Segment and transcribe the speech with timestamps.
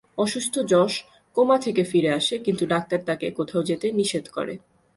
[0.17, 0.93] অসুস্থ যশ
[1.35, 4.53] কোমা থেকে ফিরে আসে কিন্তু ডাক্তার তাকে কোথাও যেতে নিষেধ করে।